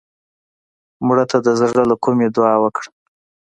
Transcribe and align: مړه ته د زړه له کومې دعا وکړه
مړه 1.05 1.25
ته 1.31 1.37
د 1.45 1.47
زړه 1.59 1.83
له 1.91 1.95
کومې 2.03 2.27
دعا 2.35 2.55
وکړه 2.63 2.89